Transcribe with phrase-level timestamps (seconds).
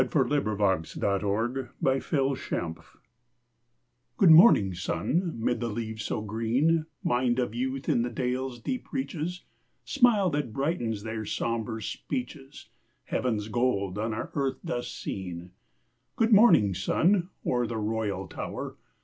[0.01, 2.83] THE MAIDENS' SONG (FROM HALTE HULDA)
[4.17, 8.91] Good morning, sun, 'mid the leaves so green Mind of youth in the dales' deep
[8.91, 9.43] reaches,
[9.85, 12.69] Smile that brightens their somber speeches,
[13.03, 15.51] Heaven's gold on our earth dust seen!
[16.15, 18.77] Good morning, sun, o'er the royal tower!